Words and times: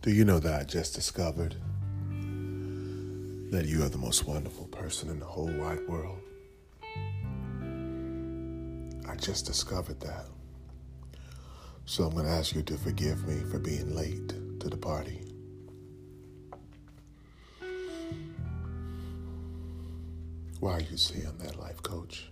Do 0.00 0.12
you 0.12 0.24
know 0.24 0.38
that 0.38 0.60
I 0.60 0.62
just 0.62 0.94
discovered 0.94 1.56
that 3.50 3.64
you 3.66 3.82
are 3.82 3.88
the 3.88 3.98
most 3.98 4.28
wonderful 4.28 4.66
person 4.66 5.10
in 5.10 5.18
the 5.18 5.26
whole 5.26 5.50
wide 5.50 5.88
world? 5.88 6.20
I 9.08 9.16
just 9.16 9.44
discovered 9.44 9.98
that. 10.00 10.26
So 11.84 12.04
I'm 12.04 12.12
going 12.12 12.26
to 12.26 12.30
ask 12.30 12.54
you 12.54 12.62
to 12.62 12.78
forgive 12.78 13.26
me 13.26 13.42
for 13.50 13.58
being 13.58 13.92
late 13.96 14.28
to 14.60 14.68
the 14.68 14.76
party. 14.76 15.24
Why 20.60 20.74
are 20.74 20.80
you 20.80 20.96
saying 20.96 21.38
that, 21.38 21.58
life 21.58 21.82
coach? 21.82 22.30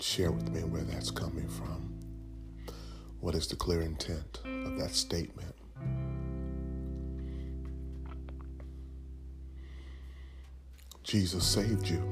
Share 0.00 0.30
with 0.30 0.50
me 0.50 0.60
where 0.60 0.82
that's 0.82 1.10
coming 1.10 1.48
from. 1.48 1.98
What 3.20 3.34
is 3.34 3.46
the 3.46 3.56
clear 3.56 3.80
intent 3.80 4.40
of 4.44 4.78
that 4.78 4.90
statement? 4.94 5.54
Jesus 11.08 11.46
saved 11.46 11.88
you 11.88 12.02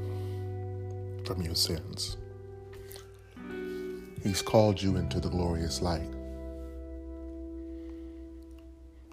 from 1.27 1.43
your 1.43 1.55
sins. 1.55 2.17
He's 4.23 4.41
called 4.41 4.81
you 4.81 4.97
into 4.97 5.21
the 5.21 5.29
glorious 5.29 5.83
light. 5.83 6.09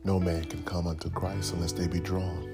No 0.05 0.21
man 0.21 0.45
can 0.45 0.63
come 0.63 0.87
unto 0.87 1.09
Christ 1.09 1.51
unless 1.51 1.73
they 1.73 1.87
be 1.87 1.99
drawn. 1.99 2.49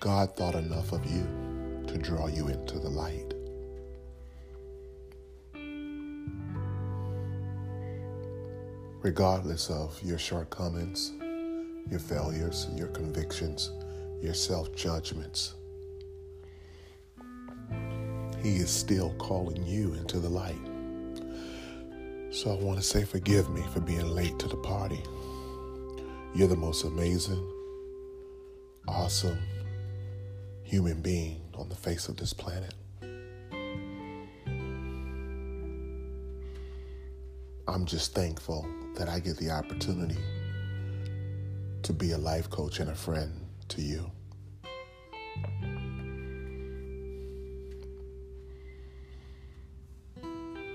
God 0.00 0.36
thought 0.36 0.54
enough 0.54 0.92
of 0.92 1.10
you 1.10 1.26
to 1.86 1.96
draw 1.96 2.26
you 2.26 2.48
into 2.48 2.78
the 2.78 2.90
light. 2.90 3.32
Regardless 9.00 9.70
of 9.70 9.98
your 10.02 10.18
shortcomings, 10.18 11.14
your 11.90 12.00
failures, 12.00 12.68
your 12.74 12.88
convictions, 12.88 13.72
your 14.22 14.34
self 14.34 14.74
judgments, 14.74 15.54
He 18.42 18.56
is 18.56 18.70
still 18.70 19.14
calling 19.18 19.64
you 19.66 19.94
into 19.94 20.18
the 20.18 20.28
light. 20.28 20.56
So 22.30 22.50
I 22.52 22.62
want 22.62 22.78
to 22.78 22.84
say, 22.84 23.04
forgive 23.04 23.48
me 23.50 23.62
for 23.72 23.80
being 23.80 24.06
late 24.06 24.38
to 24.40 24.48
the 24.48 24.56
party. 24.56 25.02
You're 26.34 26.48
the 26.48 26.56
most 26.56 26.84
amazing, 26.84 27.42
awesome 28.86 29.38
human 30.62 31.00
being 31.00 31.40
on 31.54 31.68
the 31.70 31.74
face 31.74 32.08
of 32.08 32.18
this 32.18 32.34
planet. 32.34 32.74
I'm 37.66 37.86
just 37.86 38.14
thankful 38.14 38.66
that 38.96 39.08
I 39.08 39.20
get 39.20 39.38
the 39.38 39.50
opportunity 39.50 40.18
to 41.88 41.94
be 41.94 42.12
a 42.12 42.18
life 42.18 42.50
coach 42.50 42.80
and 42.80 42.90
a 42.90 42.94
friend 42.94 43.32
to 43.66 43.80
you. 43.80 44.10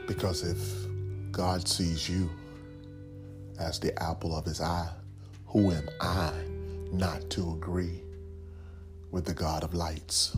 Because 0.07 0.41
if 0.41 0.57
God 1.31 1.67
sees 1.67 2.09
you 2.09 2.31
as 3.59 3.79
the 3.79 3.93
apple 4.01 4.35
of 4.35 4.43
his 4.43 4.59
eye, 4.59 4.89
who 5.45 5.71
am 5.71 5.87
I 6.01 6.33
not 6.91 7.29
to 7.29 7.51
agree 7.51 8.01
with 9.11 9.25
the 9.25 9.35
God 9.35 9.63
of 9.63 9.75
lights? 9.75 10.35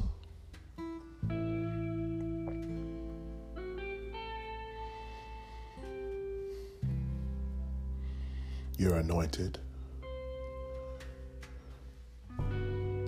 You're 8.77 8.97
anointed. 8.97 9.57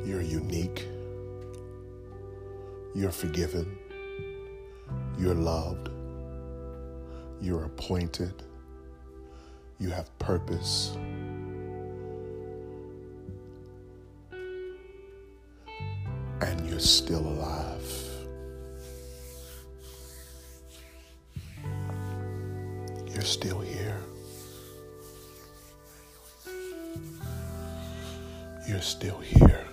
You're 0.08 0.22
unique. 0.22 0.88
You're 2.96 3.12
forgiven. 3.12 3.78
You're 5.20 5.36
loved. 5.36 5.90
You're 7.42 7.66
appointed. 7.66 8.42
You 9.82 9.90
have 9.90 10.18
purpose. 10.18 10.96
And 16.40 16.70
you're 16.70 16.80
still 16.80 17.28
alive. 17.28 18.04
You're 23.14 23.24
still 23.24 23.60
here. 23.60 24.00
You're 28.70 28.80
still 28.80 29.18
here. 29.18 29.68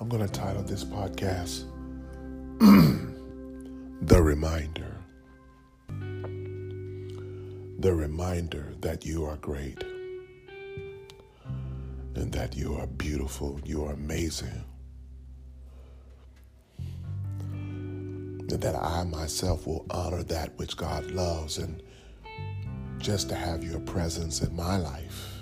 I'm 0.00 0.08
going 0.08 0.26
to 0.26 0.32
title 0.32 0.62
this 0.62 0.82
podcast 0.82 1.64
The 4.00 4.22
Reminder. 4.22 4.96
The 7.80 7.94
reminder 7.94 8.72
that 8.80 9.04
you 9.04 9.26
are 9.26 9.36
great 9.36 9.84
and 12.14 12.32
that 12.32 12.56
you 12.56 12.76
are 12.76 12.86
beautiful, 12.86 13.60
you 13.62 13.84
are 13.84 13.92
amazing. 13.92 14.64
And 17.52 18.48
that 18.48 18.74
I 18.74 19.04
myself 19.04 19.66
will 19.66 19.84
honor 19.90 20.22
that 20.22 20.56
which 20.56 20.78
God 20.78 21.10
loves 21.10 21.58
and 21.58 21.82
just 22.96 23.28
to 23.28 23.34
have 23.34 23.62
your 23.62 23.80
presence 23.80 24.40
in 24.40 24.56
my 24.56 24.78
life 24.78 25.34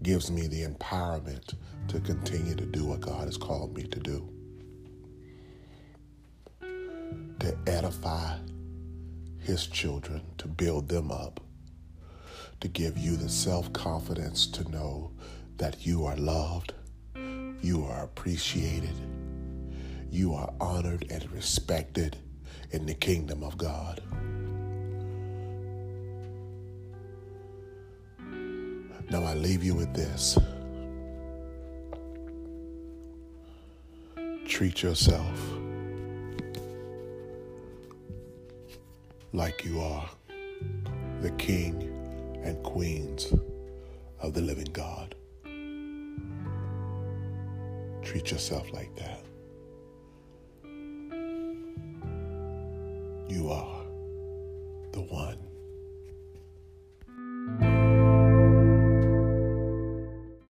gives 0.00 0.30
me 0.30 0.46
the 0.46 0.62
empowerment 0.64 1.54
to 1.88 2.00
continue 2.00 2.54
to 2.54 2.66
do 2.66 2.84
what 2.84 3.00
God 3.00 3.24
has 3.24 3.36
called 3.36 3.74
me 3.74 3.84
to 3.84 3.98
do. 4.00 4.28
To 7.40 7.56
edify 7.66 8.36
His 9.40 9.66
children, 9.66 10.22
to 10.38 10.48
build 10.48 10.88
them 10.88 11.10
up, 11.10 11.40
to 12.60 12.68
give 12.68 12.98
you 12.98 13.16
the 13.16 13.28
self 13.28 13.72
confidence 13.72 14.46
to 14.48 14.70
know 14.70 15.12
that 15.56 15.86
you 15.86 16.04
are 16.04 16.16
loved, 16.16 16.74
you 17.62 17.84
are 17.84 18.04
appreciated, 18.04 18.94
you 20.10 20.34
are 20.34 20.52
honored 20.60 21.06
and 21.10 21.30
respected 21.32 22.18
in 22.70 22.84
the 22.84 22.94
kingdom 22.94 23.42
of 23.42 23.56
God. 23.56 24.02
Now 29.10 29.24
I 29.24 29.32
leave 29.32 29.64
you 29.64 29.74
with 29.74 29.94
this. 29.94 30.38
Treat 34.58 34.82
yourself 34.82 35.38
like 39.32 39.64
you 39.64 39.80
are 39.80 40.10
the 41.22 41.30
king 41.38 41.80
and 42.42 42.60
queens 42.64 43.32
of 44.18 44.34
the 44.34 44.40
living 44.40 44.66
God. 44.72 45.14
Treat 48.02 48.32
yourself 48.32 48.72
like 48.72 48.92
that. 48.96 49.22
You 53.28 53.50
are 53.52 53.84
the 54.90 55.02
one. 55.02 55.47